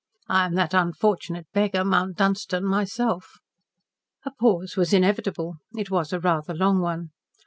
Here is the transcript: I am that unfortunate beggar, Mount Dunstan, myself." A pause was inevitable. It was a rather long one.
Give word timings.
I 0.27 0.45
am 0.45 0.55
that 0.55 0.73
unfortunate 0.73 1.45
beggar, 1.53 1.85
Mount 1.85 2.17
Dunstan, 2.17 2.65
myself." 2.65 3.33
A 4.25 4.31
pause 4.31 4.75
was 4.75 4.93
inevitable. 4.95 5.57
It 5.77 5.91
was 5.91 6.11
a 6.11 6.19
rather 6.19 6.55
long 6.55 6.79
one. 6.81 7.11